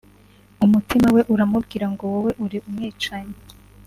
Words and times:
umutima 0.65 1.07
we 1.15 1.21
uramubwira 1.33 1.85
ngo 1.93 2.03
wowe 2.13 2.31
uri 2.45 2.57
umwicanyi 2.67 3.37